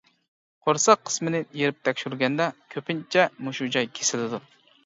قورساق 0.67 1.03
قىسمىنى 1.09 1.41
يېرىپ 1.59 1.83
تەكشۈرگەندە 1.89 2.49
كۆپىنچە 2.77 3.29
مۇشۇ 3.49 3.73
جاي 3.77 3.91
كېسىلىدۇ. 4.01 4.43